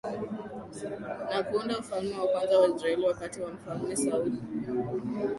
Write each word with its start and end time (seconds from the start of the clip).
na 1.29 1.43
kuunda 1.43 1.77
ufalme 1.79 2.15
wa 2.17 2.27
kwanza 2.27 2.57
wa 2.59 2.67
Israeli 2.69 3.05
wakati 3.05 3.41
wa 3.41 3.51
mfalme 3.51 3.95
Sauli 3.95 4.37